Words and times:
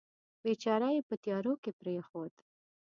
بیچاره 0.43 0.89
یې 0.95 1.01
په 1.09 1.15
تیارو 1.23 1.53
کې 1.63 1.71
پرېښود. 1.79 2.33